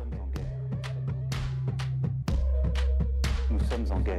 Nous 0.00 0.08
sommes 0.08 0.20
en 0.20 0.26
guerre. 0.28 0.48
Nous 3.50 3.60
sommes 3.60 3.92
en 3.92 4.00
guerre. 4.00 4.18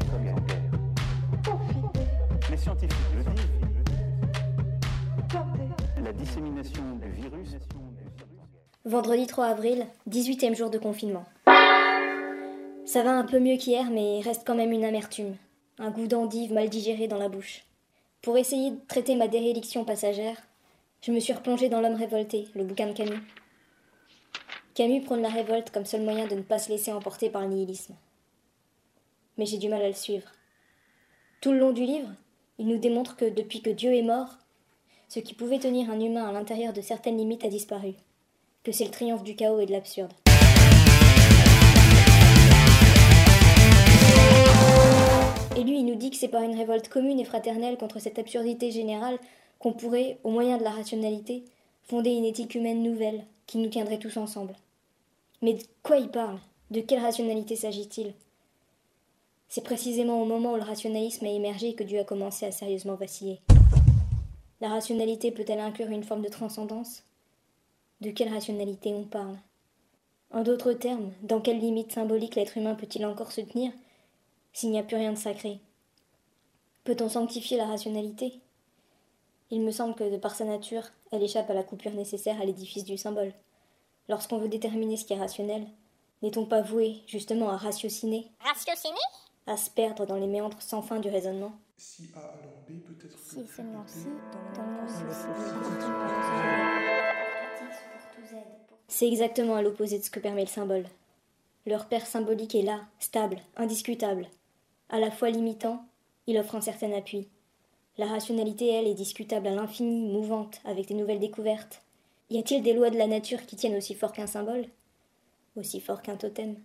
Les 2.49 2.57
scientifiques 2.57 2.97
le 3.15 3.23
disent. 3.23 3.47
La 6.03 6.13
dissémination 6.13 6.83
du 7.01 7.09
virus. 7.11 7.57
Vendredi 8.85 9.27
3 9.27 9.45
avril, 9.45 9.85
18e 10.09 10.55
jour 10.55 10.69
de 10.69 10.77
confinement. 10.77 11.25
Ça 12.85 13.03
va 13.03 13.11
un 13.11 13.23
peu 13.23 13.39
mieux 13.39 13.57
qu'hier, 13.57 13.89
mais 13.91 14.21
reste 14.21 14.43
quand 14.45 14.55
même 14.55 14.71
une 14.71 14.83
amertume, 14.83 15.35
un 15.79 15.91
goût 15.91 16.07
d'endive 16.07 16.51
mal 16.51 16.69
digéré 16.69 17.07
dans 17.07 17.17
la 17.17 17.29
bouche. 17.29 17.63
Pour 18.21 18.37
essayer 18.37 18.71
de 18.71 18.79
traiter 18.87 19.15
ma 19.15 19.27
déréliction 19.27 19.85
passagère, 19.85 20.35
je 21.01 21.11
me 21.11 21.19
suis 21.19 21.33
replongée 21.33 21.69
dans 21.69 21.81
L'homme 21.81 21.95
révolté, 21.95 22.47
le 22.53 22.63
bouquin 22.63 22.87
de 22.87 22.93
Camus. 22.93 23.21
Camus 24.81 25.01
prône 25.01 25.21
la 25.21 25.29
révolte 25.29 25.69
comme 25.69 25.85
seul 25.85 26.01
moyen 26.01 26.25
de 26.25 26.33
ne 26.33 26.41
pas 26.41 26.57
se 26.57 26.71
laisser 26.71 26.91
emporter 26.91 27.29
par 27.29 27.43
le 27.43 27.49
nihilisme. 27.49 27.93
Mais 29.37 29.45
j'ai 29.45 29.59
du 29.59 29.69
mal 29.69 29.83
à 29.83 29.87
le 29.87 29.93
suivre. 29.93 30.27
Tout 31.39 31.51
le 31.51 31.59
long 31.59 31.71
du 31.71 31.85
livre, 31.85 32.09
il 32.57 32.65
nous 32.65 32.79
démontre 32.79 33.15
que 33.15 33.25
depuis 33.25 33.61
que 33.61 33.69
Dieu 33.69 33.93
est 33.93 34.01
mort, 34.01 34.39
ce 35.07 35.19
qui 35.19 35.35
pouvait 35.35 35.59
tenir 35.59 35.91
un 35.91 35.99
humain 35.99 36.27
à 36.27 36.31
l'intérieur 36.31 36.73
de 36.73 36.81
certaines 36.81 37.19
limites 37.19 37.45
a 37.45 37.49
disparu, 37.49 37.93
que 38.63 38.71
c'est 38.71 38.85
le 38.85 38.89
triomphe 38.89 39.21
du 39.21 39.35
chaos 39.35 39.59
et 39.59 39.67
de 39.67 39.71
l'absurde. 39.71 40.13
Et 45.57 45.63
lui, 45.63 45.77
il 45.77 45.85
nous 45.85 45.93
dit 45.93 46.09
que 46.09 46.17
c'est 46.17 46.27
par 46.27 46.41
une 46.41 46.57
révolte 46.57 46.89
commune 46.89 47.19
et 47.19 47.25
fraternelle 47.25 47.77
contre 47.77 47.99
cette 47.99 48.17
absurdité 48.17 48.71
générale 48.71 49.19
qu'on 49.59 49.73
pourrait, 49.73 50.17
au 50.23 50.31
moyen 50.31 50.57
de 50.57 50.63
la 50.63 50.71
rationalité, 50.71 51.43
fonder 51.83 52.09
une 52.09 52.25
éthique 52.25 52.55
humaine 52.55 52.81
nouvelle 52.81 53.27
qui 53.45 53.59
nous 53.59 53.69
tiendrait 53.69 53.99
tous 53.99 54.17
ensemble. 54.17 54.55
Mais 55.43 55.55
de 55.55 55.63
quoi 55.81 55.97
il 55.97 56.09
parle? 56.09 56.39
De 56.69 56.81
quelle 56.81 57.01
rationalité 57.01 57.55
s'agit-il? 57.55 58.13
C'est 59.49 59.63
précisément 59.63 60.21
au 60.21 60.25
moment 60.25 60.53
où 60.53 60.55
le 60.55 60.61
rationalisme 60.61 61.25
a 61.25 61.29
émergé 61.29 61.73
que 61.73 61.83
Dieu 61.83 61.99
a 61.99 62.03
commencé 62.03 62.45
à 62.45 62.51
sérieusement 62.51 62.93
vaciller. 62.93 63.41
La 64.61 64.69
rationalité 64.69 65.31
peut-elle 65.31 65.59
inclure 65.59 65.89
une 65.89 66.03
forme 66.03 66.21
de 66.21 66.29
transcendance? 66.29 67.03
De 68.01 68.11
quelle 68.11 68.31
rationalité 68.31 68.93
on 68.93 69.03
parle? 69.03 69.37
En 70.31 70.43
d'autres 70.43 70.73
termes, 70.73 71.11
dans 71.23 71.41
quelle 71.41 71.59
limite 71.59 71.91
symbolique 71.91 72.35
l'être 72.35 72.57
humain 72.57 72.75
peut-il 72.75 73.05
encore 73.05 73.31
se 73.31 73.41
tenir 73.41 73.71
s'il 74.53 74.69
n'y 74.69 74.79
a 74.79 74.83
plus 74.83 74.97
rien 74.97 75.11
de 75.11 75.17
sacré? 75.17 75.59
Peut-on 76.83 77.09
sanctifier 77.09 77.57
la 77.57 77.65
rationalité? 77.65 78.39
Il 79.49 79.61
me 79.61 79.71
semble 79.71 79.95
que, 79.95 80.09
de 80.09 80.17
par 80.17 80.35
sa 80.35 80.45
nature, 80.45 80.83
elle 81.11 81.23
échappe 81.23 81.49
à 81.49 81.55
la 81.55 81.63
coupure 81.63 81.93
nécessaire 81.93 82.39
à 82.39 82.45
l'édifice 82.45 82.85
du 82.85 82.97
symbole. 82.97 83.33
Lorsqu'on 84.09 84.37
veut 84.37 84.49
déterminer 84.49 84.97
ce 84.97 85.05
qui 85.05 85.13
est 85.13 85.19
rationnel, 85.19 85.67
n'est-on 86.21 86.45
pas 86.45 86.61
voué, 86.61 87.01
justement, 87.07 87.49
à 87.49 87.57
ratiociner 87.57 88.27
Ratiociner 88.39 88.95
À 89.47 89.57
se 89.57 89.69
perdre 89.69 90.05
dans 90.05 90.17
les 90.17 90.27
méandres 90.27 90.61
sans 90.61 90.81
fin 90.81 90.99
du 90.99 91.09
raisonnement? 91.09 91.53
Si 91.77 92.09
A 92.15 92.19
alors 92.19 92.61
B 92.67 92.79
peut 92.79 93.07
être 93.07 93.17
Si 93.17 93.47
seulement 93.47 93.83
si, 93.87 94.07
C'est 98.87 99.07
exactement 99.07 99.55
à 99.55 99.61
l'opposé 99.61 99.97
de 99.97 100.03
ce 100.03 100.11
que 100.11 100.19
permet 100.19 100.41
le 100.41 100.47
symbole. 100.47 100.85
Le 101.65 101.75
repère 101.75 102.05
symbolique 102.05 102.55
est 102.55 102.61
là, 102.61 102.81
stable, 102.99 103.37
indiscutable. 103.55 104.27
À 104.89 104.99
la 104.99 105.09
fois 105.09 105.29
limitant, 105.29 105.83
il 106.27 106.37
offre 106.37 106.55
un 106.55 106.61
certain 106.61 106.91
appui. 106.93 107.27
La 107.97 108.05
rationalité, 108.05 108.67
elle, 108.67 108.87
est 108.87 108.93
discutable 108.93 109.47
à 109.47 109.55
l'infini, 109.55 110.11
mouvante, 110.11 110.59
avec 110.65 110.87
des 110.87 110.93
nouvelles 110.93 111.19
découvertes. 111.19 111.81
Y 112.31 112.39
a-t-il 112.39 112.63
des 112.63 112.71
lois 112.71 112.89
de 112.89 112.97
la 112.97 113.07
nature 113.07 113.45
qui 113.45 113.57
tiennent 113.57 113.75
aussi 113.75 113.93
fort 113.93 114.13
qu'un 114.13 114.25
symbole? 114.25 114.63
Aussi 115.57 115.81
fort 115.81 116.01
qu'un 116.01 116.15
totem? 116.15 116.55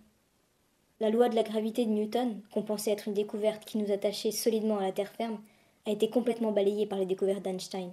La 1.01 1.09
loi 1.09 1.27
de 1.27 1.35
la 1.35 1.43
gravité 1.43 1.85
de 1.85 1.91
Newton, 1.91 2.41
qu'on 2.53 2.61
pensait 2.61 2.91
être 2.91 3.09
une 3.09 3.13
découverte 3.13 3.65
qui 3.65 3.77
nous 3.77 3.91
attachait 3.91 4.31
solidement 4.31 4.77
à 4.77 4.83
la 4.83 4.93
terre 4.93 5.11
ferme, 5.11 5.41
a 5.85 5.91
été 5.91 6.09
complètement 6.09 6.53
balayée 6.53 6.85
par 6.85 6.97
les 6.99 7.05
découvertes 7.05 7.41
d'Einstein. 7.41 7.91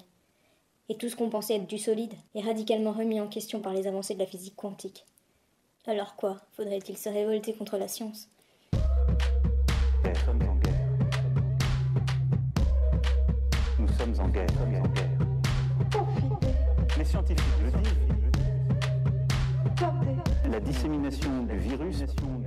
Et 0.89 0.95
tout 0.95 1.09
ce 1.09 1.17
qu'on 1.17 1.31
pensait 1.31 1.57
être 1.57 1.67
du 1.67 1.79
solide 1.79 2.15
est 2.37 2.43
radicalement 2.43 2.93
remis 2.93 3.21
en 3.21 3.27
question 3.27 3.59
par 3.59 3.73
les 3.73 3.89
avancées 3.89 4.15
de 4.15 4.21
la 4.21 4.27
physique 4.27 4.55
quantique. 4.55 5.05
Alors 5.85 6.15
quoi 6.15 6.43
Faudrait-il 6.53 6.97
se 6.97 7.09
révolter 7.09 7.55
contre 7.55 7.77
la 7.77 7.89
science? 7.89 8.29
Nous 8.73 10.15
sommes 10.25 10.43
en 10.49 10.55
guerre. 10.59 10.89
Nous 13.81 13.89
sommes 13.89 14.21
en 14.21 14.29
guerre. 14.29 15.04
Les 17.05 17.11
scientifiques 17.11 17.45
le 17.63 17.71
disent. 17.83 17.99
La 20.51 20.59
dissémination 20.59 21.43
du 21.43 21.59
virus. 21.59 22.01
Nous 22.01 22.07
sommes 22.07 22.45